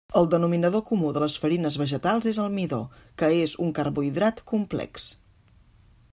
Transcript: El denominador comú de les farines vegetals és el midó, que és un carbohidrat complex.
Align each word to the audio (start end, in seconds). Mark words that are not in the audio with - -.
El 0.19 0.27
denominador 0.33 0.81
comú 0.91 1.11
de 1.17 1.21
les 1.23 1.35
farines 1.43 1.77
vegetals 1.81 2.29
és 2.33 2.39
el 2.45 2.49
midó, 2.57 2.81
que 3.23 3.31
és 3.43 3.55
un 3.67 3.75
carbohidrat 3.81 4.43
complex. 4.55 5.11